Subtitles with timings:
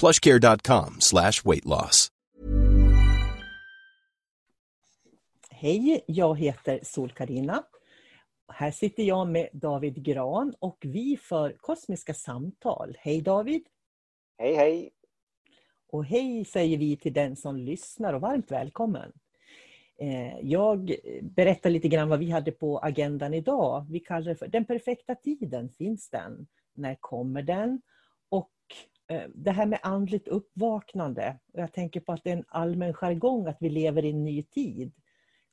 [0.00, 2.10] plushcare.com slash weight loss.
[5.50, 7.64] Hej, jag heter sol karina
[8.48, 12.96] Här sitter jag med David Gran och vi för kosmiska samtal.
[12.98, 13.62] Hej David!
[14.38, 14.90] Hej hej!
[15.92, 19.12] Och hej säger vi till den som lyssnar och varmt välkommen.
[19.98, 23.86] Eh, jag berättar lite grann vad vi hade på agendan idag.
[23.90, 26.46] Vi kallar det för Den perfekta tiden, finns den?
[26.74, 27.80] När kommer den?
[28.28, 28.50] Och
[29.34, 31.38] det här med andligt uppvaknande.
[31.52, 34.42] Jag tänker på att det är en allmän jargong att vi lever i en ny
[34.42, 34.92] tid.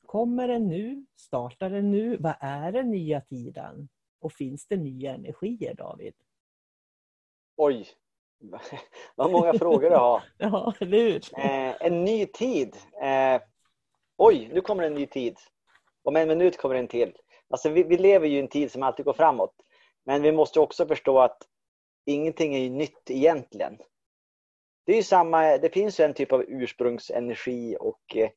[0.06, 1.06] Kommer den nu?
[1.16, 2.16] Startar den nu?
[2.16, 3.88] Vad är den nya tiden?
[4.20, 6.14] Och finns det nya energier, David?
[7.56, 7.86] Oj,
[9.16, 10.22] vad många frågor du har.
[10.38, 11.38] ja, eller hur?
[11.38, 12.76] Eh, en ny tid.
[13.02, 13.42] Eh,
[14.16, 15.36] oj, nu kommer en ny tid.
[16.02, 17.12] Om en minut kommer en till.
[17.50, 19.54] Alltså, vi, vi, lever ju i en tid som alltid går framåt.
[20.04, 21.42] Men vi måste också förstå att
[22.06, 23.78] ingenting är ju nytt egentligen.
[24.86, 28.30] Det, är samma, det finns ju en typ av ursprungsenergi och eh,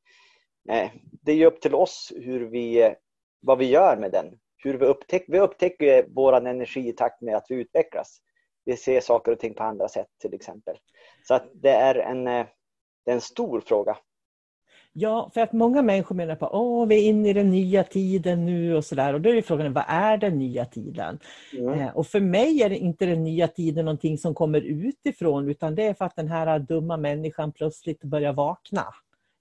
[0.69, 2.95] eh, det är ju upp till oss hur vi,
[3.39, 4.39] vad vi gör med den.
[4.57, 8.21] Hur vi, upptäcker, vi upptäcker vår energi i takt med att vi utvecklas
[8.65, 10.77] vi ser saker och ting på andra sätt till exempel.
[11.27, 12.45] Så att det, är en, eh,
[13.05, 13.97] det är en stor fråga.
[14.97, 18.45] Ja, för att många människor menar på att vi är inne i den nya tiden
[18.45, 19.13] nu och sådär.
[19.13, 21.19] Och då är frågan, vad är den nya tiden?
[21.57, 21.79] Mm.
[21.79, 25.75] Eh, och för mig är det inte den nya tiden någonting som kommer utifrån, utan
[25.75, 28.85] det är för att den här dumma människan plötsligt börjar vakna.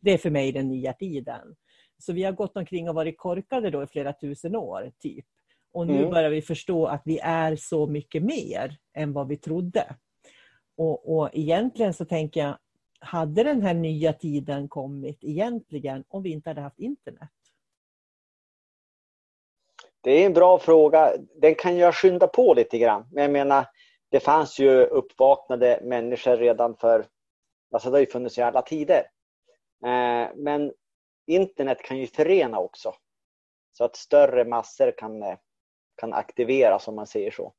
[0.01, 1.55] Det är för mig den nya tiden.
[1.99, 5.25] Så vi har gått omkring och varit korkade då i flera tusen år, typ.
[5.73, 6.11] Och nu mm.
[6.11, 9.97] börjar vi förstå att vi är så mycket mer än vad vi trodde.
[10.77, 12.57] Och, och egentligen så tänker jag,
[13.05, 17.31] hade den här nya tiden kommit egentligen om vi inte hade haft internet?
[20.01, 21.13] Det är en bra fråga.
[21.37, 23.09] Den kan jag skynda på lite grann.
[23.13, 23.67] Men jag menar,
[24.11, 27.07] det fanns ju uppvaknade människor redan för,
[27.73, 29.11] alltså det har ju funnits i alla tider.
[29.85, 30.73] Eh, men
[31.27, 32.95] internet kan ju förena också.
[33.73, 35.37] Så att större massor kan eh,
[35.97, 37.55] kan aktiveras om man säger så.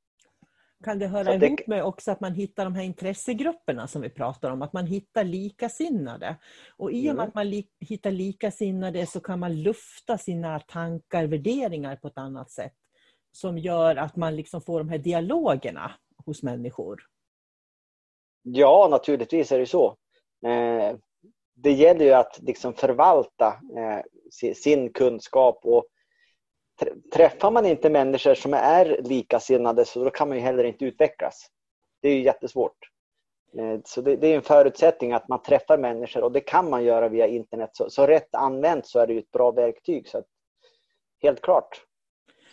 [0.85, 1.45] Kan det höra det...
[1.45, 4.85] ihop med också att man hittar de här intressegrupperna som vi pratar om, att man
[4.85, 6.35] hittar likasinnade.
[6.77, 7.27] Och i och med mm.
[7.27, 12.51] att man li hittar likasinnade så kan man lufta sina tankar, värderingar på ett annat
[12.51, 12.73] sätt.
[13.31, 15.91] Som gör att man liksom får de här dialogerna
[16.25, 17.01] hos människor.
[18.41, 19.97] Ja, naturligtvis är det så.
[20.45, 20.95] Eh,
[21.55, 25.85] det gäller ju att liksom förvalta eh, sin kunskap och
[27.13, 31.47] träffar man inte människor som är likasinnade så då kan man ju heller inte utvecklas.
[32.01, 32.77] Det är ju jättesvårt.
[33.57, 37.09] Eh, så det, är en förutsättning att man träffar människor och det kan man göra
[37.09, 37.69] via internet.
[37.73, 40.07] Så, så rätt använt så är det ett bra verktyg.
[40.07, 40.25] Så att,
[41.21, 41.81] helt klart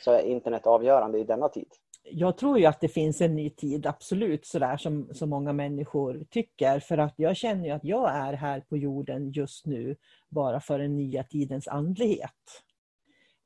[0.04, 1.68] så är internet avgörande i denna tid.
[2.04, 6.24] Jag tror ju att det finns en ny tid, absolut, sådär som, som många människor
[6.30, 6.80] tycker.
[6.80, 9.96] För att jag känner ju att jag är här på jorden just nu
[10.28, 12.62] bara för den nya tidens andlighet.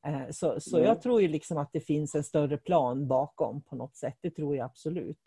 [0.07, 0.89] Eh, så, så mm.
[0.89, 4.19] jag tror ju liksom att det finns en större plan bakom på något sätt.
[4.21, 5.19] Det tror jag absolut.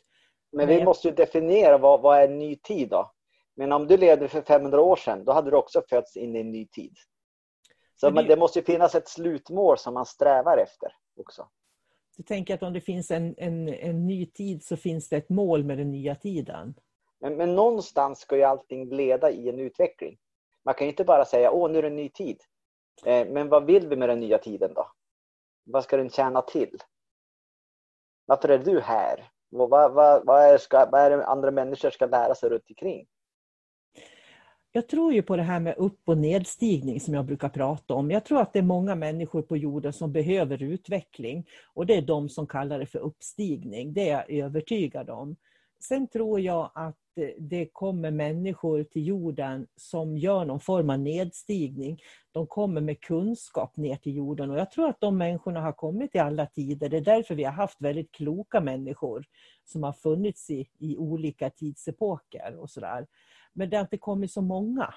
[0.51, 3.11] Men vi måste ju definiera vad, vad är en ny tid då?
[3.55, 6.39] Men om du levde för 500 år sedan, då hade du också fötts in i
[6.39, 6.97] en ny tid.
[7.95, 11.47] Så det, det måste ju finnas ett slutmål som man strävar efter också.
[12.17, 15.29] Du tänker att om det finns en, en, en ny tid så finns det ett
[15.29, 16.73] mål med den nya tiden?
[17.19, 20.17] Men, men någonstans ska ju allting leda i en utveckling.
[20.65, 22.37] Man kan ju inte bara säga åh nu är det en ny tid.
[23.05, 24.91] Eh, men vad vill vi med den nya tiden då?
[25.63, 26.77] Vad ska den tjäna till?
[28.25, 29.29] Varför är du här?
[29.49, 33.07] Vad, vad, vad, är, ska, vad är det andra människor ska lära sig runt omkring?
[34.71, 38.11] Jag tror ju på det här med upp och nedstigning som jag brukar prata om.
[38.11, 42.01] Jag tror att det är många människor på jorden som behöver utveckling och det är
[42.01, 43.93] de som kallar det för uppstigning.
[43.93, 45.35] Det är jag övertygad om
[45.79, 46.97] sen tror jag att
[47.37, 52.01] det kommer människor till jorden som gör någon form av nedstigning.
[52.31, 56.15] De kommer med kunskap ner till jorden och jag tror att de människorna har kommit
[56.15, 56.89] i alla tider.
[56.89, 59.25] Det är därför vi har haft väldigt kloka människor
[59.63, 63.07] som har funnits i, i olika tidsepoker och sådär.
[63.53, 64.93] Men det har inte kommit så många.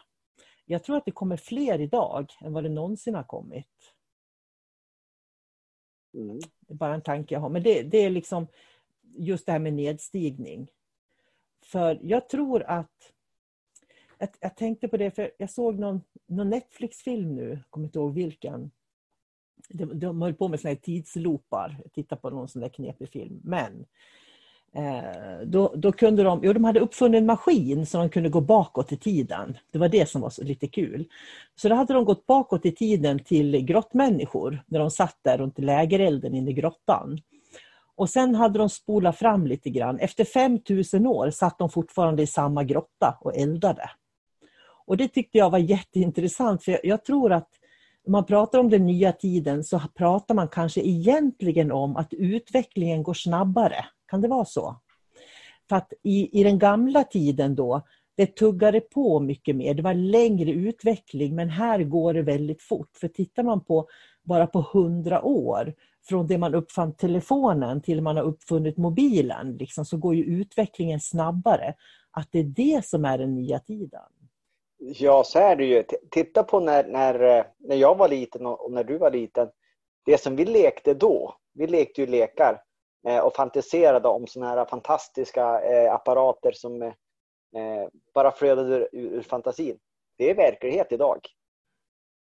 [0.64, 3.94] Jag tror att det kommer fler idag än vad det någonsin har kommit.
[6.14, 6.38] Mm.
[6.60, 7.48] Det är bara en tanke jag har.
[7.48, 8.46] Men det, det är liksom
[9.16, 10.68] just det här med nedstigning.
[11.64, 13.12] För jag tror att...
[14.18, 17.98] Jag, jag tänkte på det, för jag såg någon, någon Netflix-film nu, jag kommer inte
[17.98, 18.70] ihåg vilken.
[19.68, 21.76] De, de höll på med såna här tidsloopar.
[21.78, 23.40] titta tittade på någon sån där knepig film.
[23.44, 23.84] Men
[24.72, 28.40] eh, då, då kunde de, jo, de hade uppfunnit en maskin så de kunde gå
[28.40, 29.58] bakåt i tiden.
[29.70, 31.08] Det var det som var så lite kul.
[31.54, 35.58] Så då hade de gått bakåt i tiden till grottmänniskor när de satt där runt
[35.58, 37.20] lägerelden inne i grottan.
[38.02, 39.98] Och sen hade de spolat fram lite grann.
[39.98, 43.90] Efter 5000 år satt de fortfarande i samma grotta och eldade.
[44.86, 47.48] Och det tyckte jag var jätteintressant för jag tror att
[48.04, 53.02] när man pratar om den nya tiden så pratar man kanske egentligen om att utvecklingen
[53.02, 53.84] går snabbare.
[54.06, 54.76] Kan det vara så?
[55.68, 57.82] För att i, i den gamla tiden då,
[58.16, 59.74] det tuggade på mycket mer.
[59.74, 62.96] Det var längre utveckling men här går det väldigt fort.
[62.96, 63.88] För tittar man på
[64.22, 65.74] bara på hundra år
[66.08, 71.00] från det man uppfann telefonen till man har uppfunnit mobilen, liksom, så går ju utvecklingen
[71.00, 71.74] snabbare.
[72.10, 74.02] Att det är det som är den nya tiden.
[74.78, 75.84] Ja, så är det ju.
[76.10, 79.50] Titta på när, när, eh, när jag var liten och när du var liten.
[80.04, 82.62] Det som vi lekte då, vi lekte ju lekar
[83.08, 86.92] eh, och fantiserade om sådana här fantastiska eh, apparater som
[88.14, 89.78] bara flödade ur, ur fantasin.
[90.18, 91.20] Det är verklighet idag.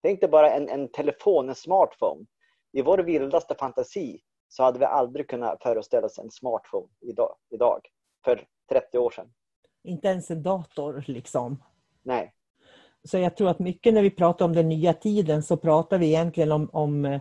[0.03, 2.27] Tänk dig bara en, en telefon, en smartphone
[2.73, 7.81] i vår vildaste fantasi så hade vi aldrig kunnat föreställa oss en smartphone idag, idag
[8.25, 9.33] för 30 år sedan.
[9.85, 11.63] Inte ens en dator liksom?
[12.03, 12.35] Nej.
[13.05, 16.07] Så jag tror att mycket när vi pratar om den nya tiden så pratar vi
[16.07, 17.21] egentligen om, om eh,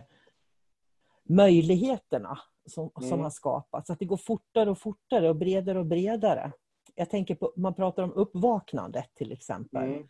[1.28, 3.08] möjligheterna som, mm.
[3.08, 3.90] som har skapats.
[3.90, 6.52] Att det går fortare och fortare och bredare och bredare.
[6.94, 9.82] Jag tänker på, man pratar om uppvaknandet till exempel.
[9.82, 10.08] Mm.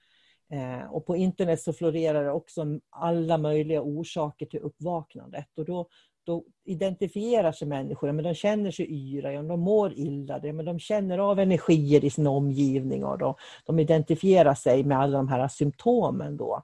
[0.53, 5.47] Eh, och på internet så florerar det också alla möjliga orsaker till uppvaknandet.
[5.57, 5.89] Och då,
[6.25, 11.19] då identifierar sig människor, men de känner sig yra, de mår illa, men de känner
[11.19, 13.37] av energier i sin omgivning och då,
[13.67, 16.37] de identifierar sig med alla de här symptomen.
[16.37, 16.63] Då.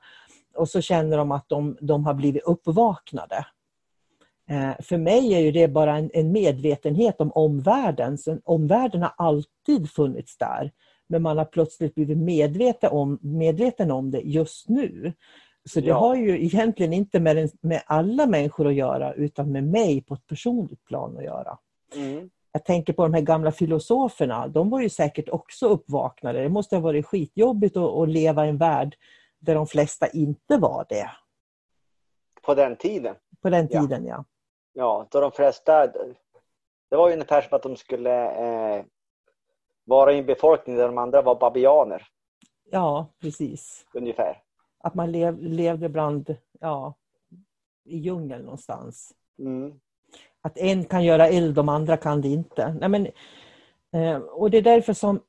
[0.55, 3.47] Och så känner de att de, de har blivit uppvaknade.
[4.51, 8.19] Eh, för mig är ju det bara en, en medvetenhet om omvärlden.
[8.19, 10.73] Så omvärlden har alltid funnits där.
[11.07, 15.13] Men man har plötsligt blivit medveten om, medveten om det just nu.
[15.69, 15.99] Så det ja.
[15.99, 20.15] har ju egentligen inte med, den, med alla människor att göra utan med mig på
[20.15, 21.59] ett personligt plan att göra.
[21.95, 22.31] Mm.
[22.53, 26.43] Jag tänker på de här gamla filosoferna, de var ju säkert också uppvaknade.
[26.43, 28.97] Det måste ha varit skitjobbigt att, att leva i en värld
[29.39, 31.11] där de flesta inte var det.
[32.43, 33.15] På den tiden?
[33.43, 34.15] På den tiden, ja.
[34.17, 34.25] Ja,
[34.73, 35.87] ja då de flesta...
[36.91, 38.85] Det var ju ungefär som att de skulle eh,
[39.87, 42.03] vara i en befolkning där de andra var babianer.
[42.71, 43.87] Ja, precis.
[43.95, 44.43] Ungefär.
[44.79, 46.95] Att man lev, levde bland, ja,
[47.85, 49.13] i djungeln någonstans.
[49.39, 49.81] Mm.
[50.43, 52.73] Att en kan göra eld, de andra kan det inte.
[52.81, 53.07] Nej, men,
[53.93, 55.21] eh, och det är därför som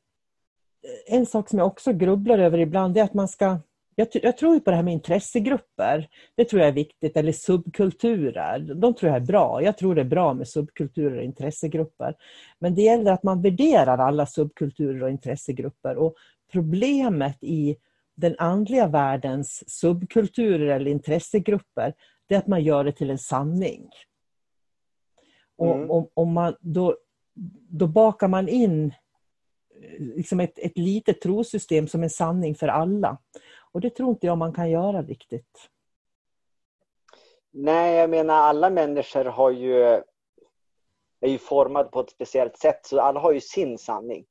[1.08, 3.58] en sak som jag också grubblar över ibland är att man ska
[4.00, 6.10] jag, jag, tror på det här med intressegrupper.
[6.36, 7.18] Det tror jag är viktigt.
[7.18, 8.60] Eller subkulturer.
[8.60, 9.64] De tror jag är bra.
[9.64, 12.16] Jag tror det är bra med subkulturer och intressegrupper.
[12.60, 15.96] Men det gäller att man värderar alla subkulturer och intressegrupper.
[15.98, 16.16] Och
[16.52, 17.78] problemet i
[18.16, 21.94] den andliga världens subkulturer eller intressegrupper,
[22.28, 23.90] det är att man gör det till en sanning.
[25.62, 25.92] Mm.
[25.92, 26.98] Och, och, man, då,
[27.70, 28.94] då bakar man in
[30.00, 33.18] liksom ett, ett litet trosystem som en sanning för alla.
[33.78, 35.70] Och det tror inte jag man kan göra riktigt.
[37.52, 39.84] Nej, jag menar alla människor har ju,
[41.20, 44.26] är ju formade på ett speciellt sätt, så alla har ju sin sanning.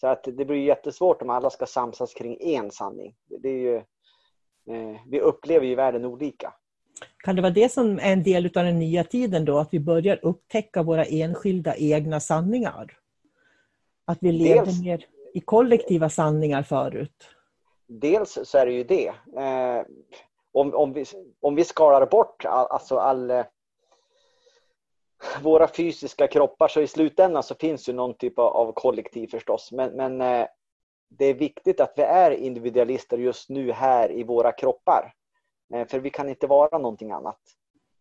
[0.00, 3.14] Så att det blir jättesvårt om alla ska samsas kring en sanning.
[3.24, 3.76] Det är ju,
[4.74, 6.54] eh, vi upplever ju världen olika.
[7.24, 9.80] Kan det vara det som är en del av den nya tiden då, att vi
[9.80, 12.98] börjar upptäcka våra enskilda egna sanningar?
[14.04, 17.30] Att vi levde mer i kollektiva sanningar förut?
[17.86, 19.08] Dels så är det ju det.
[19.36, 19.86] Eh,
[20.52, 21.04] om, om, vi,
[21.40, 23.44] om vi skalar bort all, alltså all, eh,
[25.42, 29.72] våra fysiska kroppar så i slutändan så finns ju någon typ av, av kollektiv förstås.
[29.72, 30.46] Men, men eh,
[31.08, 35.14] det är viktigt att vi är individualister just nu här i våra kroppar.
[35.74, 37.40] Eh, för vi kan inte vara någonting annat.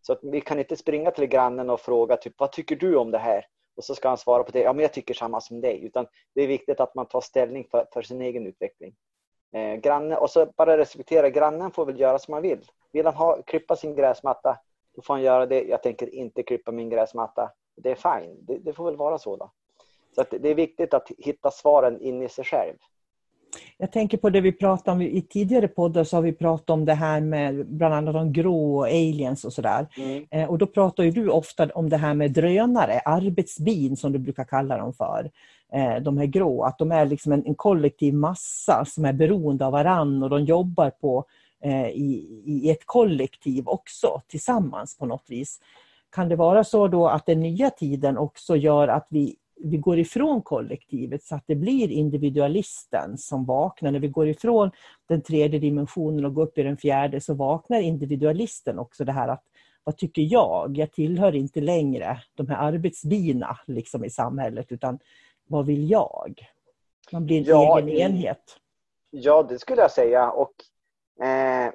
[0.02, 3.12] Så att vi kan inte springa till grannen och fråga typ, vad tycker du om
[3.12, 3.46] det här?
[3.76, 4.60] och så ska han svara på det.
[4.60, 5.86] Ja, men jag tycker samma som dig.
[5.86, 8.96] Utan det är viktigt att man tar ställning för, för sin egen utveckling.
[9.54, 12.66] Eh, granne, och så bara respektera, grannen får väl göra som han vill.
[12.92, 14.58] Vill han ha, klippa sin gräsmatta,
[14.96, 15.62] då får han göra det.
[15.62, 17.52] Jag tänker inte klippa min gräsmatta.
[17.76, 18.38] Det är fine.
[18.42, 19.36] Det, det får väl vara så.
[19.36, 19.52] Då.
[20.16, 22.78] Så det är viktigt att hitta svaren in i sig själv.
[23.78, 26.86] Jag tänker på det vi pratade om i tidigare poddar så har vi pratat om
[26.86, 29.88] det här med bland annat de grå och aliens och sådär.
[29.98, 30.26] Mm.
[30.32, 34.20] Eh, och då pratar ju du ofta om det här med drönare, arbetsbin som du
[34.20, 35.32] brukar kalla dem för.
[35.74, 39.66] Eh, de här grå, att de är liksom en, en kollektiv massa som är beroende
[39.66, 41.26] av varann och de jobbar på
[41.64, 45.60] eh, i, i ett kollektiv också tillsammans på något vis.
[46.12, 50.00] Kan det vara så då att den nya tiden också gör att vi vi går
[50.00, 53.92] ifrån kollektivet så att det blir individualisten som vaknar.
[53.92, 54.72] När vi går ifrån
[55.10, 59.28] den tredje dimensionen och går upp i den fjärde så vaknar individualisten också det här
[59.28, 59.44] att
[59.84, 60.78] vad tycker jag?
[60.78, 65.00] Jag tillhör inte längre de här arbetsbina liksom i samhället utan
[65.48, 66.48] vad vill jag?
[67.12, 68.58] Man blir en ja, egen enhet.
[69.10, 70.32] Ja, det skulle jag säga.
[70.32, 70.54] Och
[71.26, 71.74] eh,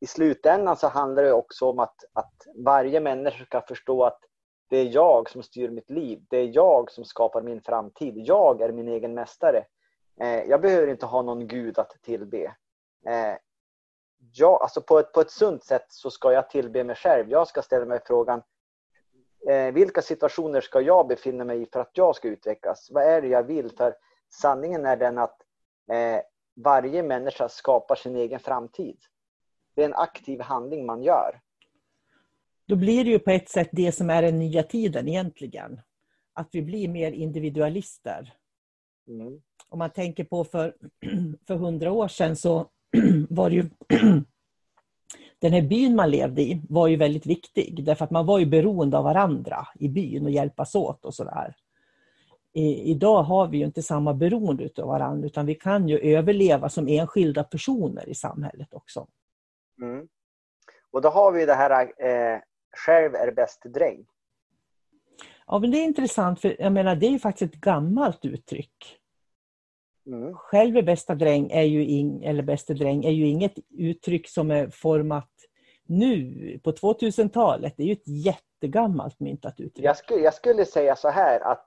[0.00, 4.20] I slutändan så handlar det också om att, att varje människa ska förstå att
[4.70, 6.24] det är jag som styr mitt liv.
[6.28, 8.14] Det är jag som skapar min framtid.
[8.16, 9.64] Jag är min egen mästare.
[10.20, 12.54] Eh, jag behöver inte ha någon gud att tillbe.
[13.06, 13.34] Eh,
[14.32, 17.30] jag, alltså på, ett, på ett sunt sätt så ska jag tillbe mig själv.
[17.30, 18.42] Jag ska ställa mig frågan
[19.48, 22.90] eh, vilka situationer ska jag befinna mig i för att jag ska utvecklas?
[22.90, 23.76] Vad är det jag vill?
[23.76, 23.94] För
[24.28, 25.36] sanningen är den att
[26.56, 28.98] varje människa skapar sin egen framtid.
[29.74, 31.40] Det är en aktiv handling man gör.
[32.70, 35.80] Då blir det ju på ett sätt det som är den nya tiden egentligen.
[36.32, 38.32] Att vi blir mer individualister.
[39.08, 39.40] Mm.
[39.68, 40.74] Om man tänker på för,
[41.46, 42.66] för hundra år sedan så
[43.28, 43.62] var det ju
[45.38, 48.46] den här byn man levde i var ju väldigt viktig därför att man var ju
[48.46, 51.54] beroende av varandra i byn och hjälpas åt och sådär.
[52.52, 56.88] Idag har vi ju inte samma beroende av varandra utan vi kan ju överleva som
[56.88, 59.06] enskilda personer i samhället också.
[59.82, 60.08] Mm.
[60.92, 62.40] Och då har vi det här eh,
[62.72, 64.06] själv är bäst dräng.
[65.46, 69.00] Ja, men det är intressant för jag menar det är ju faktiskt ett gammalt uttryck.
[70.06, 70.34] Mm.
[70.34, 74.50] Själv är bästa dräng är ju in, eller bäste dräng är ju inget uttryck som
[74.50, 75.30] är format
[75.86, 77.74] nu på 2000-talet.
[77.76, 79.86] Det är ju ett jättegammalt myntat uttryck.
[79.86, 81.66] Jag skulle, jag skulle säga så här att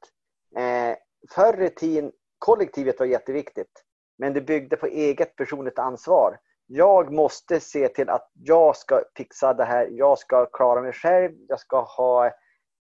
[0.55, 0.95] eh,
[1.29, 3.83] förr i tiden, kollektivet var jätteviktigt.
[4.17, 9.53] Men det byggde på eget personligt ansvar jag måste se till att jag ska fixa
[9.53, 9.87] det här.
[9.91, 11.31] Jag ska klara mig själv.
[11.47, 12.31] Jag ska ha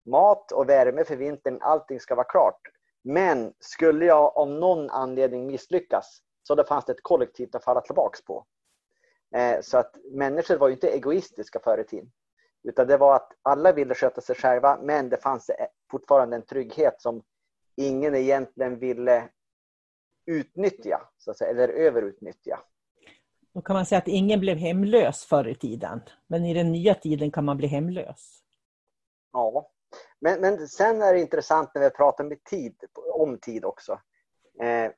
[0.05, 1.57] mat och värme för vintern.
[1.61, 2.61] Allting ska vara klart.
[3.03, 7.81] Men skulle jag av någon anledning misslyckas så det fanns det ett kollektiv att falla
[7.81, 8.45] tillbaka på.
[9.35, 12.11] Eh, så att människor var ju inte egoistiska förr i tiden.
[12.63, 16.45] Utan det var att alla ville sköta sig själva men det fanns e- fortfarande en
[16.45, 17.23] trygghet som
[17.75, 19.29] ingen egentligen ville
[20.25, 22.59] utnyttja, så att säga, eller överutnyttja.
[23.53, 26.01] Då kan man säga att ingen blev hemlös förr i tiden.
[26.27, 28.43] Men i den nya tiden kan man bli hemlös.
[29.33, 29.71] Ja,
[30.19, 32.75] men, men sen är det intressant när vi pratar med tid,
[33.13, 33.99] om tid också.
[34.61, 34.91] Eh,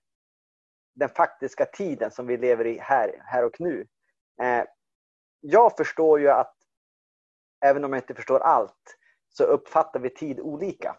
[0.95, 3.87] den faktiska tiden som vi lever i här, här och nu.
[4.41, 4.63] Eh,
[5.39, 6.55] jag förstår ju att,
[7.65, 8.97] även om jag inte förstår allt,
[9.29, 10.97] så uppfattar vi tid olika.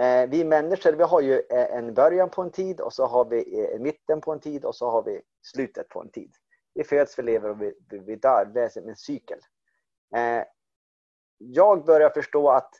[0.00, 3.24] Eh, vi människor vi har ju eh, en början på en tid och så har
[3.24, 6.34] vi eh, mitten på en tid och så har vi slutet på en tid.
[6.78, 8.44] Vi föds, vi lever och vi, vi, dör.
[8.54, 9.38] Det är en cykel.
[10.16, 10.44] Eh,
[11.38, 12.74] jag börjar förstå att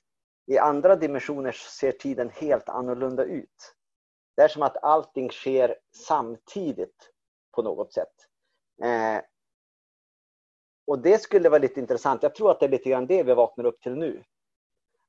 [0.47, 3.75] i andra dimensioner ser tiden helt annorlunda ut.
[4.37, 7.11] Det är som att allting sker samtidigt
[7.55, 8.13] på något sätt.
[8.83, 9.21] Eh,
[10.87, 12.23] och det skulle vara lite intressant.
[12.23, 14.25] Jag tror att det är lite grann det vi vaknar upp till nu.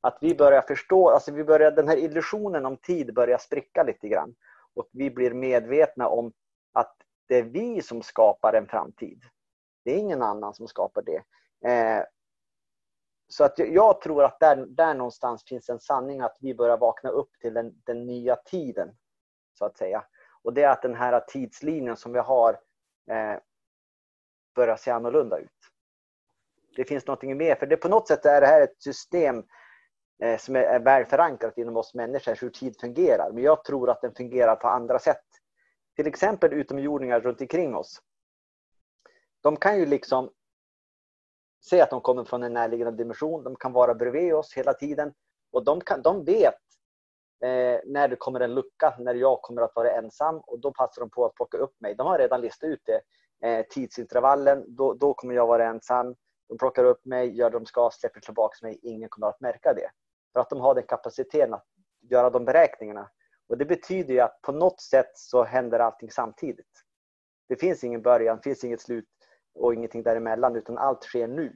[0.02, 4.08] Att vi börjar förstå, alltså vi börjar, den här illusionen om tid börjar spricka lite
[4.08, 4.36] grann.
[4.76, 6.34] Och vi blir medvetna om
[6.74, 6.96] att
[7.30, 9.24] det är vi som skapar en framtid.
[9.86, 11.24] Det är ingen annan som skapar det.
[11.70, 12.04] Eh,
[13.28, 17.10] så att jag tror att där, där någonstans finns en sanning att vi börjar vakna
[17.10, 18.98] upp till den, den nya tiden.
[19.54, 20.06] Så att säga.
[20.42, 22.54] Och det är att den här tidslinjen som vi har
[23.12, 23.40] eh,
[24.56, 25.52] börjar se annorlunda ut.
[26.76, 29.44] Det finns någonting mer, för det på något sätt är det här ett system
[30.24, 33.32] eh, som är, är väl förankrat inom oss människor, hur tid fungerar.
[33.32, 35.26] Men jag tror att den fungerar på andra sätt
[36.00, 38.02] till exempel utomjordingar runt omkring oss.
[39.42, 40.32] De kan ju liksom
[41.62, 43.44] se att de kommer från en närliggande dimension.
[43.44, 45.14] De kan vara bredvid oss hela tiden.
[45.52, 46.60] Och de, kan, de vet
[47.44, 50.40] eh, när det kommer en lucka, när jag kommer att vara ensam.
[50.40, 51.96] Och då passar de på att plocka upp mig.
[51.96, 53.02] De har redan listat ut det.
[53.48, 56.16] Eh, tidsintervallen, då, då kommer jag vara ensam.
[56.50, 58.80] De plockar upp mig, gör det de ska, släpper tillbaka mig.
[58.82, 59.92] Ingen kommer att märka det.
[60.34, 61.66] För att de har den kapaciteten att
[62.02, 63.10] göra de beräkningarna.
[63.50, 66.86] Och Det betyder ju att på något sätt så händer allting samtidigt.
[67.50, 69.06] Det finns ingen början, det finns inget slut
[69.54, 71.54] och ingenting däremellan utan allt sker nu.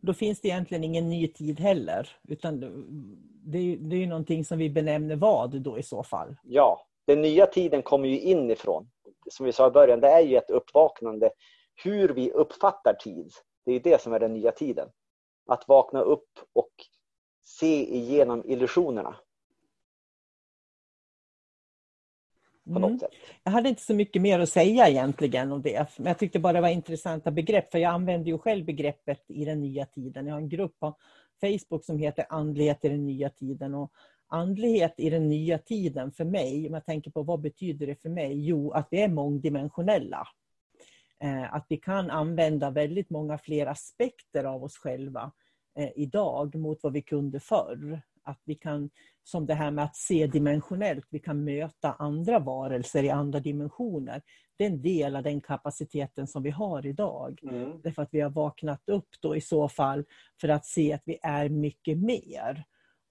[0.00, 2.16] Då finns det egentligen ingen ny tid heller.
[2.28, 2.60] Utan
[3.44, 6.36] det är, det är någonting som vi benämner vad då i så fall?
[6.42, 8.90] Ja, den nya tiden kommer ju inifrån.
[9.30, 11.30] Som vi sa i början, det är ju ett uppvaknande.
[11.84, 13.32] Hur vi uppfattar tid,
[13.64, 14.88] det är det som är den nya tiden.
[15.46, 16.72] Att vakna upp och
[17.44, 19.16] se igenom illusionerna.
[22.66, 22.98] På något mm.
[22.98, 23.10] sätt.
[23.44, 25.86] Jag hade inte så mycket mer att säga egentligen om det.
[25.96, 27.72] Men jag tyckte bara det var intressanta begrepp.
[27.72, 30.26] För jag använder ju själv begreppet i den nya tiden.
[30.26, 30.96] Jag har en grupp på
[31.40, 33.74] Facebook som heter Andlighet i den nya tiden.
[33.74, 33.92] Och
[34.28, 38.08] andlighet i den nya tiden för mig, om jag tänker på vad betyder det för
[38.08, 38.46] mig?
[38.46, 40.28] Jo, att vi är mångdimensionella.
[41.22, 45.32] Eh, att vi kan använda väldigt många fler aspekter av oss själva
[45.78, 48.02] eh, idag mot vad vi kunde förr.
[48.26, 48.90] Att vi kan,
[49.24, 54.22] som det här med att se dimensionellt, vi kan möta andra varelser i andra dimensioner.
[54.58, 57.40] Det är en del av den kapaciteten som vi har idag.
[57.42, 57.80] Mm.
[57.82, 60.04] Därför att vi har vaknat upp då i så fall
[60.40, 62.64] för att se att vi är mycket mer.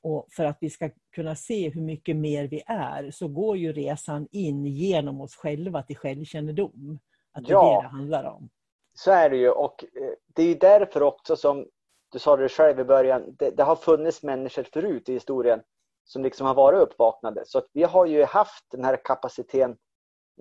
[0.03, 3.73] Och för att vi ska kunna se hur mycket mer vi är så går ju
[3.73, 6.99] resan in genom oss själva till självkännedom.
[7.31, 8.49] Att det ja, är det det handlar om.
[8.93, 11.67] Så är det ju och eh, det är därför också som
[12.15, 15.61] du sa det själv i början, det, det, har funnits människor förut i historien
[16.03, 17.43] som liksom har varit uppvaknade.
[17.45, 19.77] Så att vi har ju haft den här kapaciteten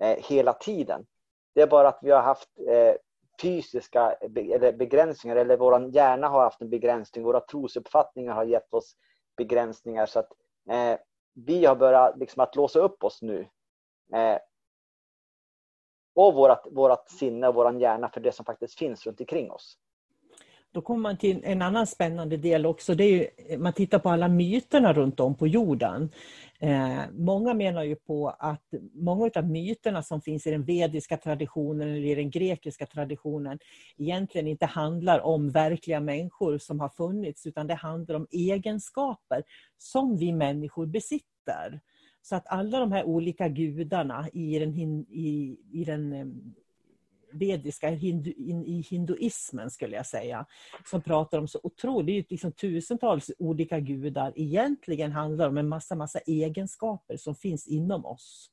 [0.01, 1.05] eh, hela tiden.
[1.55, 2.95] Det är bara att vi har haft eh,
[3.41, 7.23] fysiska eller begränsningar eller vår hjärna har haft en begränsning.
[7.23, 8.95] Våra trosuppfattningar har gett oss
[9.37, 10.05] begränsningar.
[10.05, 10.31] Så att
[10.69, 10.99] eh,
[11.33, 13.47] vi har börjat liksom att låsa upp oss nu.
[14.13, 14.37] Eh,
[16.13, 19.77] och vårat, vårat sinne och vår hjärna för det som faktiskt finns runt omkring oss.
[20.75, 22.95] Då kommer man till en annan spännande del också.
[22.95, 26.09] Det är ju, man tittar på alla myterna runt om på jorden.
[26.59, 28.63] Eh, många menar ju på att
[28.93, 33.59] många av myterna som finns i den vediska traditionen eller i den grekiska traditionen
[33.97, 39.43] egentligen inte handlar om verkliga människor som har funnits utan det handlar om egenskaper
[39.77, 41.81] som vi människor besitter.
[42.21, 46.25] Så att alla de här olika gudarna i den, i, i den eh,
[47.35, 48.31] vediska hindu,
[48.65, 50.45] i hinduismen skulle jag säga,
[50.85, 55.95] som pratar om så otroligt, liksom tusentals olika gudar, egentligen handlar det om en massa,
[55.95, 58.51] massa egenskaper som finns inom oss.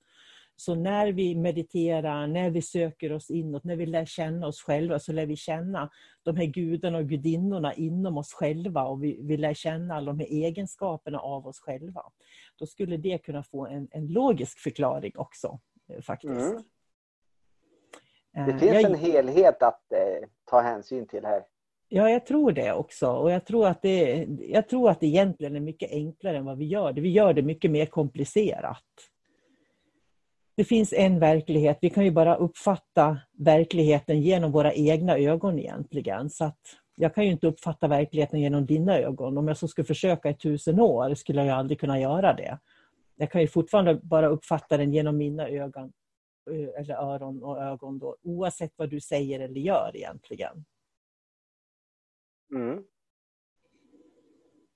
[0.57, 4.99] Så när vi mediterar, när vi söker oss inåt, när vi lär känna oss själva
[4.99, 5.91] så lär vi känna
[6.23, 10.19] de här gudarna och gudinnorna inom oss själva och vi, vi lär känna alla de
[10.19, 12.03] här egenskaperna av oss själva.
[12.57, 16.33] Då skulle det kunna få en, en logisk förklaring också eh, faktiskt.
[16.33, 16.63] Mm.
[18.35, 18.85] Det eh, finns jag...
[18.85, 21.43] en helhet att eh, ta hänsyn till här.
[21.89, 23.11] Ja, jag tror det också.
[23.11, 26.59] Och jag tror, att det, jag tror att det egentligen är mycket enklare än vad
[26.59, 27.01] vi gör det.
[27.01, 28.85] Vi gör det mycket mer komplicerat.
[30.57, 31.79] Det finns en verklighet.
[31.81, 36.31] Vi kan ju bara uppfatta verkligheten genom våra egna ögon egentligen.
[36.31, 36.61] Så att
[36.97, 39.39] jag kan ju inte uppfatta verkligheten genom dina ögon.
[39.39, 42.59] Om jag så skulle försöka i tusen år skulle jag aldrig kunna göra det.
[43.17, 45.93] Jag kan ju fortfarande bara uppfatta den genom mina ögon
[46.51, 50.65] eller öron och ögon då, oavsett vad du säger eller gör egentligen.
[52.55, 52.85] Mm.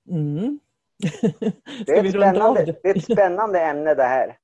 [0.09, 0.61] Mm.
[1.87, 4.39] det, är ett spännande, det är ett spännande ämne det här,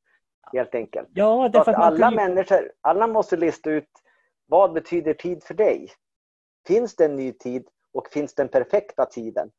[0.52, 1.08] helt enkelt.
[1.14, 2.16] Ja, därför att alla, ju...
[2.16, 3.88] människor, alla måste lista ut
[4.46, 5.88] vad betyder tid för dig?
[6.66, 9.50] Finns det en ny tid och finns den perfekta tiden?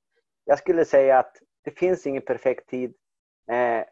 [0.46, 2.94] Jag skulle säga att det finns ingen perfekt tid.
[3.52, 3.84] Eh,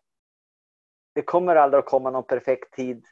[1.13, 3.05] det kommer aldrig att komma någon perfekt tid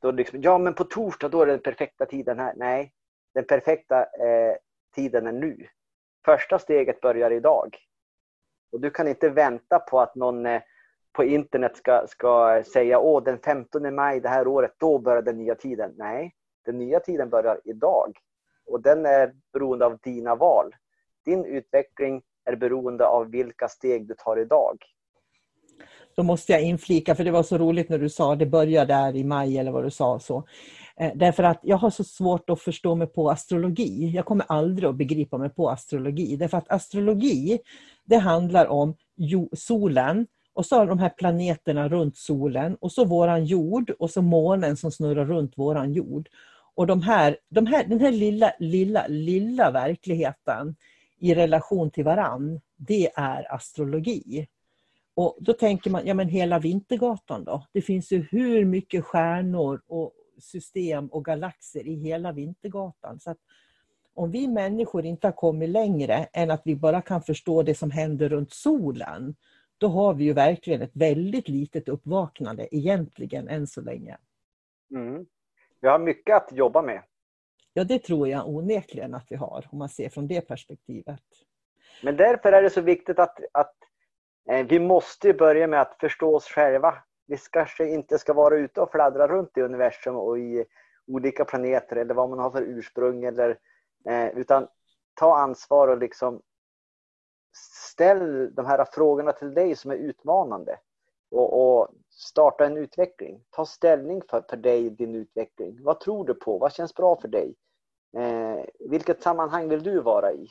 [0.00, 2.52] då liksom, ja men på torsdag då är det den perfekta tiden här.
[2.56, 2.92] Nej,
[3.34, 4.56] den perfekta eh,
[4.94, 5.66] tiden är nu.
[6.24, 7.76] Första steget börjar idag.
[8.72, 10.62] Och du kan inte vänta på att någon eh,
[11.12, 15.38] på internet ska, ska säga åh den 15 maj det här året, då börjar den
[15.38, 15.94] nya tiden.
[15.96, 16.34] Nej,
[16.64, 18.18] den nya tiden börjar idag.
[18.66, 20.74] Och den är beroende av dina val.
[21.24, 24.78] Din utveckling är beroende av vilka steg du tar idag.
[26.18, 29.16] Då måste jag inflika, för det var så roligt när du sa det börjar där
[29.16, 30.18] i maj eller vad du sa.
[30.18, 30.44] så.
[30.96, 34.10] Eh, därför att jag har så svårt att förstå mig på astrologi.
[34.14, 36.36] Jag kommer aldrig att begripa mig på astrologi.
[36.36, 37.58] Därför att astrologi,
[38.04, 38.94] det handlar om
[39.52, 44.76] solen och så de här planeterna runt solen och så våran jord och så månen
[44.76, 46.28] som snurrar runt våran jord.
[46.74, 50.76] Och de här, de här, den här lilla, lilla, lilla verkligheten
[51.20, 54.46] i relation till varann, det är astrologi.
[55.18, 57.66] Och då tänker man, ja men hela Vintergatan då?
[57.72, 63.20] Det finns ju hur mycket stjärnor och system och galaxer i hela Vintergatan.
[63.20, 63.34] Så
[64.14, 67.90] om vi människor inte har kommit längre än att vi bara kan förstå det som
[67.90, 69.34] händer runt solen,
[69.78, 74.16] då har vi ju verkligen ett väldigt litet uppvaknande egentligen än så länge.
[74.94, 75.26] Mm.
[75.80, 77.02] Vi har mycket att jobba med.
[77.72, 81.22] Ja, det tror jag onekligen att vi har, om man ser från det perspektivet.
[82.02, 83.74] Men därför är det så viktigt att, att
[84.50, 86.94] Eh, vi måste börja med att förstå oss själva.
[87.26, 90.64] Vi kanske inte ska vara ute och fladdra runt i universum och i
[91.06, 93.24] olika planeter eller vad man har för ursprung.
[93.24, 93.58] Eller,
[94.08, 94.68] eh, utan
[95.14, 96.42] ta ansvar och liksom
[97.92, 100.78] ställ de här frågorna till dig som är utmanande.
[101.30, 103.44] Och, och starta en utveckling.
[103.50, 105.78] Ta ställning för, för dig, din utveckling.
[105.82, 106.58] Vad tror du på?
[106.58, 107.54] Vad känns bra för dig?
[108.16, 110.48] Eh, vilket sammanhang vill du vara i?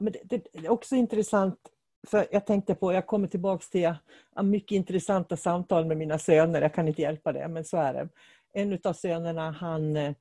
[0.00, 0.20] men det,
[0.52, 1.68] det, är också intressant,
[2.08, 3.94] för jag tänkte på, jag kommer tillbaks till
[4.42, 8.08] mycket intressanta samtal med mina söner, jag kan inte hjälpa det, men så är det.
[8.52, 10.14] En av sönerna, han, eh,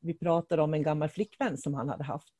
[0.00, 2.34] vi pratade om en gammal flickvän som han hade haft.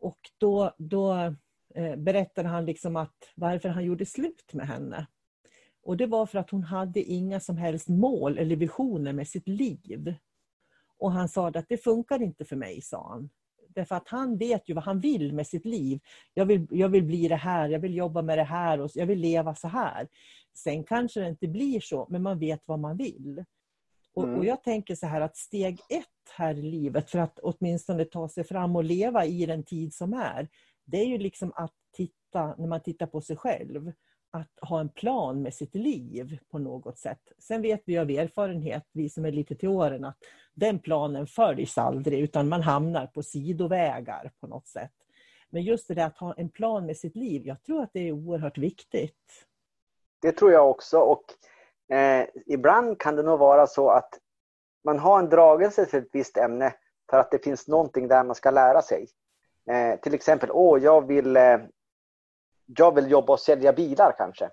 [0.00, 1.34] Och då, då
[1.74, 5.06] eh, berättade han liksom att varför han gjorde slut med henne.
[5.82, 9.48] Och det var för att hon hade inga som helst mål eller visioner med sitt
[9.48, 10.14] liv.
[10.98, 13.30] Och han sa att det funkar inte för mig, sa han.
[13.74, 16.00] Därför att han vet ju vad han vill med sitt liv.
[16.34, 19.06] Jag vill, jag vill bli det här, jag vill jobba med det här och jag
[19.06, 20.08] vill leva så här.
[20.54, 23.44] Sen kanske det inte blir så, men man vet vad man vill.
[24.14, 24.38] Och, mm.
[24.38, 26.06] och, Jag tänker så här att steg ett
[26.36, 30.14] här i livet för att åtminstone ta sig fram och leva i den tid som
[30.14, 30.48] är,
[30.84, 33.92] det är ju liksom att titta, när man tittar på sig själv,
[34.34, 37.32] att ha en plan med sitt liv på något sätt.
[37.38, 40.18] Sen vet vi av erfarenhet, vi som är lite till åren, att
[40.54, 44.92] den planen följs aldrig utan man hamnar på sidovägar på något sätt.
[45.50, 48.08] Men just det där att ha en plan med sitt liv, jag tror att det
[48.08, 49.46] är oerhört viktigt.
[50.22, 51.24] Det tror jag också och
[51.96, 54.18] eh, ibland kan det nog vara så att
[54.84, 56.74] man har en dragelse till ett visst ämne
[57.10, 59.08] för att det finns någonting där man ska lära sig.
[59.70, 61.58] Eh, till exempel, åh, jag vill eh,
[62.66, 64.50] jag vill jobba och sälja bilar kanske.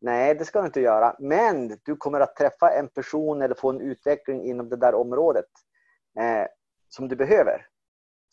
[0.00, 1.16] Nej, det ska du inte göra.
[1.18, 5.48] Men du kommer att träffa en person eller få en utveckling inom det där området
[6.20, 6.46] eh,
[6.88, 7.66] som du behöver.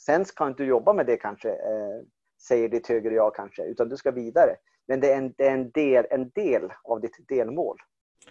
[0.01, 2.01] Sen ska du inte jobba med det kanske, eh,
[2.47, 4.55] säger ditt högre jag kanske, utan du ska vidare.
[4.87, 7.77] Men det är en, det är en, del, en del av ditt delmål.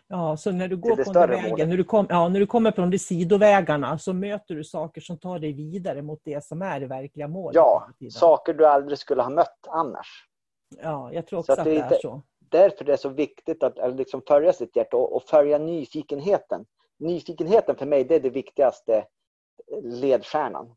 [0.07, 2.71] Ja, så när du går på den vägen, när du, kom, ja, när du kommer
[2.71, 6.81] på de sidovägarna så möter du saker som tar dig vidare mot det som är
[6.81, 7.55] det verkliga målet.
[7.55, 10.29] Ja, saker du aldrig skulle ha mött annars.
[10.83, 12.23] Ja, jag tror också att, att, det är så.
[12.51, 16.65] Därför det är så viktigt att liksom följa sitt hjärta och, och följa nyfikenheten.
[16.99, 19.05] Nyfikenheten för mig det är det viktigaste
[19.83, 20.75] ledstjärnan.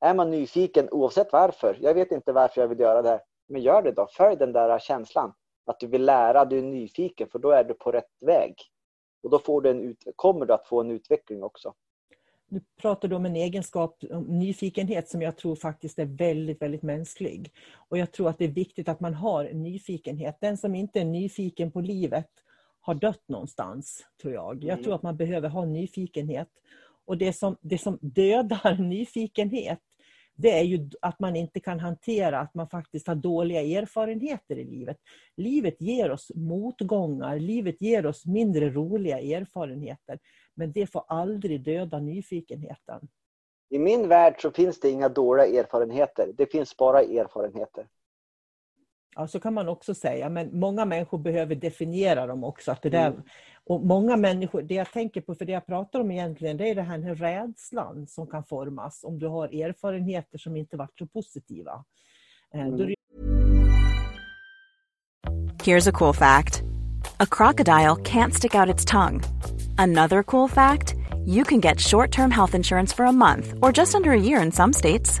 [0.00, 3.82] Är man nyfiken oavsett varför, jag vet inte varför jag vill göra det, men gör
[3.82, 4.08] det då.
[4.16, 5.32] Följ den där känslan
[5.68, 8.54] att du vill lära, du är nyfiken, för då är du på rätt väg.
[9.22, 11.74] Och då får du en ut, kommer du att få en utveckling också.
[12.50, 17.52] Du pratar om en egenskap, om nyfikenhet, som jag tror faktiskt är väldigt, väldigt mänsklig.
[17.88, 20.36] Och jag tror att det är viktigt att man har nyfikenhet.
[20.40, 22.30] Den som inte är nyfiken på livet
[22.80, 24.64] har dött någonstans, tror jag.
[24.64, 24.84] Jag mm.
[24.84, 26.48] tror att man behöver ha nyfikenhet.
[27.06, 29.80] Och det som, det som dödar nyfikenhet,
[30.40, 34.64] det är ju att man inte kan hantera att man faktiskt har dåliga erfarenheter i
[34.64, 34.96] livet.
[35.36, 40.18] Livet ger oss motgångar, livet ger oss mindre roliga erfarenheter.
[40.54, 43.08] Men det får aldrig döda nyfikenheten.
[43.70, 46.32] I min värld så finns det inga dåliga erfarenheter.
[46.36, 47.86] Det finns bara erfarenheter.
[49.16, 50.28] Ja, så kan man också säga.
[50.28, 52.72] Men många människor behöver definiera dem också.
[52.72, 53.22] Att det där, mm.
[53.64, 56.74] och många människor, det jag tänker på, för det jag pratar om egentligen, det är
[56.74, 61.84] det här rädslan som kan formas om du har erfarenheter som inte varit så positiva.
[62.54, 62.94] Eh, mm.
[65.64, 66.62] Here's a cool fact.
[67.20, 69.22] A crocodile can't stick out its tongue.
[69.78, 70.94] Another cool fact,
[71.26, 74.52] you can get short-term health insurance for a month or just under a year in
[74.52, 75.20] some states.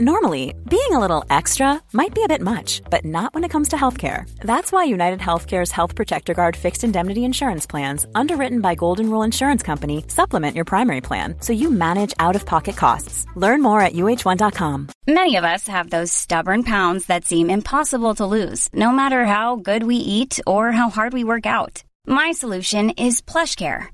[0.00, 3.68] Normally, being a little extra might be a bit much, but not when it comes
[3.68, 4.28] to healthcare.
[4.40, 9.22] That's why United Healthcare's Health Protector Guard fixed indemnity insurance plans, underwritten by Golden Rule
[9.22, 13.24] Insurance Company, supplement your primary plan so you manage out of pocket costs.
[13.36, 14.88] Learn more at uh1.com.
[15.06, 19.54] Many of us have those stubborn pounds that seem impossible to lose, no matter how
[19.54, 21.84] good we eat or how hard we work out.
[22.04, 23.93] My solution is PlushCare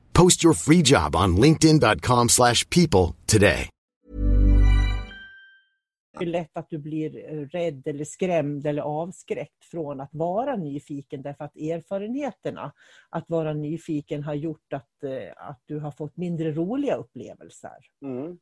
[0.13, 3.69] Post your free job on linkedin.com/people slash people today.
[6.19, 10.55] Det är lätt att du blir eh, rädd eller skrämd eller avskräckt från att vara
[10.55, 12.73] nyfiken därför att erfarenheterna
[13.09, 17.77] att vara nyfiken har gjort att, eh, att du har fått mindre roliga upplevelser.
[18.01, 18.37] Mm.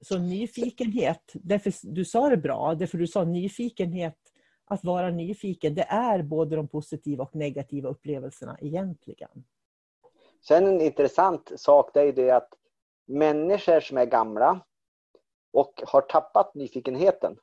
[0.00, 4.18] Så nyfikenhet, därför du sa det bra, därför du sa nyfikenhet,
[4.64, 9.44] att vara nyfiken, det är både de positiva och negativa upplevelserna egentligen.
[10.40, 12.54] Sen en intressant sak det är ju det att
[13.06, 14.60] människor som är gamla
[15.52, 17.36] och har tappat nyfikenheten,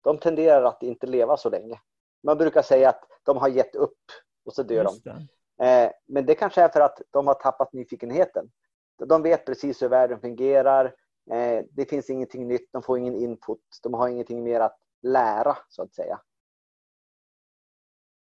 [0.00, 1.80] de tenderar att inte leva så länge.
[2.22, 4.00] Man brukar säga att de har gett upp
[4.44, 5.28] och så dör Just de.
[5.56, 5.64] det.
[5.84, 8.50] Eh, Men det kanske är för att de har tappat nyfikenheten.
[8.98, 10.84] De vet precis hur världen fungerar.
[11.30, 13.60] Eh, Det finns ingenting nytt, de får ingen input.
[13.82, 16.20] De har ingenting mer att lära, så att säga.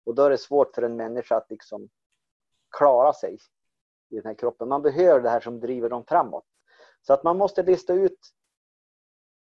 [0.06, 1.88] Och då är det svårt för en människa att liksom
[2.78, 3.38] klara sig
[4.10, 4.68] i den här kroppen.
[4.68, 6.44] Man behöver det här som driver dem framåt.
[7.02, 8.18] Så att man måste lista ut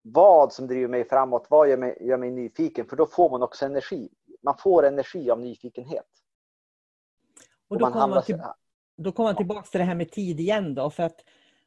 [0.03, 3.43] vad som driver mig framåt, vad gör mig, gör mig nyfiken, för då får man
[3.43, 4.09] också energi.
[4.43, 6.07] Man får energi av nyfikenhet.
[7.69, 8.43] Och då man kommer man, till,
[8.97, 10.91] då kommer man tillbaka till det här med tid igen då.
[10.91, 11.25] För att,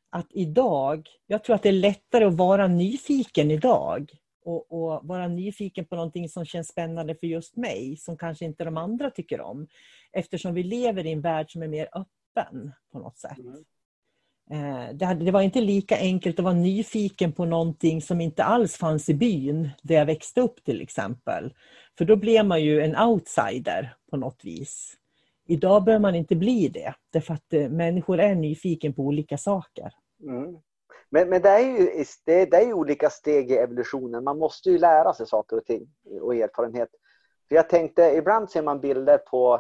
[0.10, 4.12] att idag, jag tror att det är lättare att vara nyfiken idag.
[4.44, 8.64] Och, och vara nyfiken på någonting som känns spännande för just mig, som kanske inte
[8.64, 9.68] de andra tycker om.
[10.12, 12.19] Eftersom vi lever i en värld som är mer öppen
[12.92, 13.38] på något sätt.
[14.52, 18.78] Eh, Det, det var inte lika enkelt att vara nyfiken på någonting som inte alls
[18.78, 21.54] fanns i byn där jag växte upp till exempel.
[21.98, 24.96] För då blev man ju en outsider på något vis.
[25.46, 29.94] Idag bör man inte bli det, därför att eh, människor är nyfiken på olika saker.
[30.24, 30.58] Mm.
[31.10, 34.24] Men, men det, är ju, det, det är ju olika steg i evolutionen.
[34.24, 35.88] Man måste ju lära sig saker och ting
[36.22, 36.90] och erfarenhet.
[37.48, 39.54] För jag tänkte, ibland ser man bilder på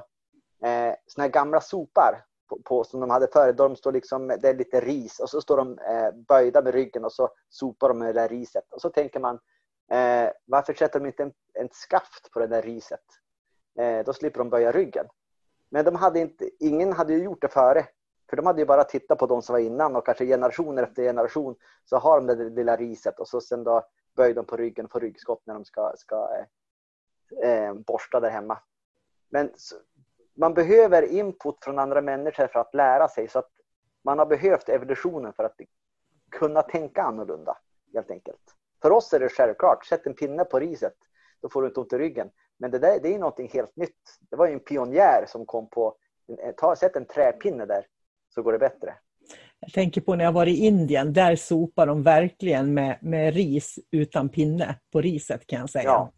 [0.63, 4.49] eh, såna här gamla sopar på, på, som de hade före, De står liksom, det
[4.49, 7.99] är lite ris och så står de eh, böjda med ryggen och så sopar de
[7.99, 8.73] med det där riset.
[8.73, 9.39] Och så tänker man,
[9.91, 13.05] eh, varför sätter de inte en, en skaft på det där riset?
[13.79, 15.05] Eh, då slipper de böja ryggen.
[15.69, 17.85] Men de hade inte, ingen hade ju gjort det före.
[18.29, 21.03] För de hade ju bara tittat på de som var innan och kanske generationer efter
[21.03, 23.83] generation så har de det där lilla riset och så sen då
[24.15, 26.29] böjer de på ryggen och får ryggskott när de ska, ska
[27.43, 28.59] eh, eh, borsta där hemma.
[29.29, 29.51] Men
[30.39, 33.49] man behöver input från andra människor för att lära sig så att
[34.03, 35.55] man har behövt evolutionen för att
[36.31, 37.57] kunna tänka annorlunda
[37.93, 38.41] helt enkelt.
[38.81, 40.93] För oss är det självklart, sätt en pinne på riset,
[41.41, 42.29] då får du inte ont i ryggen.
[42.57, 44.19] Men det där det är någonting helt nytt.
[44.29, 45.95] Det var ju en pionjär som kom på,
[46.57, 47.85] ta, sätt en träpinne där
[48.35, 48.95] så går det bättre.
[49.59, 53.79] Jag tänker på när jag var i Indien, där sopar de verkligen med, med ris
[53.91, 55.83] utan pinne på riset kan jag säga.
[55.83, 56.11] Ja.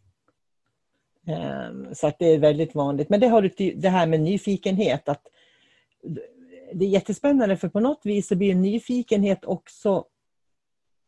[1.32, 3.10] Ehm, Så att det är väldigt vanligt.
[3.10, 5.10] Men det har du till- det här med nyfikenhet.
[5.10, 5.28] att
[6.74, 10.06] Det är jättespännande för på något vis så blir nyfikenhet också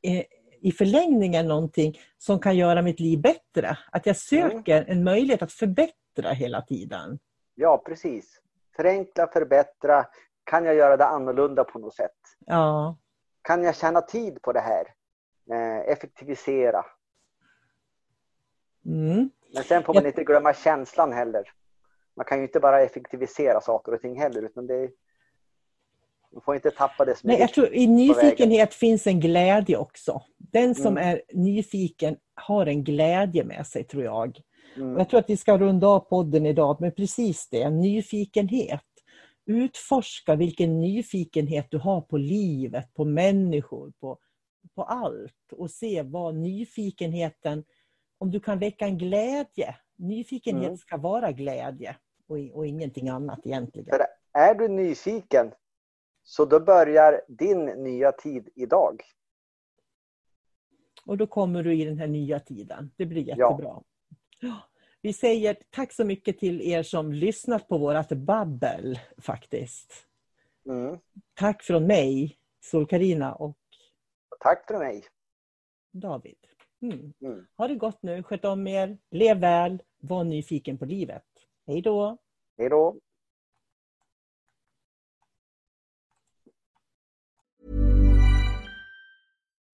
[0.01, 0.23] eh,
[0.62, 3.77] i förlängningen någonting som kan göra mitt liv bättre.
[3.91, 7.19] Att jag söker en möjlighet att förbättra hela tiden.
[7.55, 8.41] Ja, precis.
[8.75, 10.05] Förenkla, förbättra.
[10.43, 12.12] Kan jag göra det annorlunda på något sätt?
[12.45, 12.97] Ja,
[13.41, 14.86] Kan jag tjäna tid på det här?
[15.51, 16.86] Eh, effektivisera.
[18.85, 19.29] Mm.
[19.53, 21.43] Men sen får man inte glömma känslan heller.
[22.15, 24.41] Man kan ju inte bara effektivisera saker och ting heller.
[24.41, 24.89] Utan det,
[26.33, 29.77] man får inte tappa det som Nej, är jag tror i nyfikenhet finns en glädje
[29.77, 30.21] också.
[30.37, 31.09] Den som Mm.
[31.09, 34.39] är nyfiken har en glädje med sig tror jag.
[34.75, 34.97] Mm.
[34.97, 38.81] Jag tror att vi ska runda av podden idag med precis det, nyfikenhet.
[39.45, 44.17] Utforska vilken nyfikenhet du har på livet, på människor, på,
[44.75, 45.51] på allt.
[45.51, 47.63] Och se vad nyfikenheten,
[48.23, 49.75] om du kan väcka en glädje.
[49.95, 50.77] Nyfikenhet Mm.
[50.77, 51.95] ska vara glädje
[52.27, 53.89] och, och ingenting annat egentligen.
[53.89, 55.51] För är du nyfiken
[56.23, 59.01] så då börjar din nya tid idag.
[61.05, 62.91] Och då kommer du i den här nya tiden.
[62.95, 63.81] Det blir jättebra.
[64.39, 64.57] Ja.
[65.01, 69.93] Vi säger tack så mycket till er som lyssnat på vårat babbel faktiskt.
[70.65, 70.99] Mm.
[71.33, 73.57] Tack från mig, Sol-Carina och
[74.39, 75.03] Tack för mig.
[75.91, 76.38] David.
[76.83, 77.13] Mm.
[77.21, 77.47] Mm.
[77.57, 81.23] Ha det gott nu, sköt om er, lev väl, var nyfiken på livet.
[81.67, 82.17] Hej då!
[82.57, 82.95] Hej då.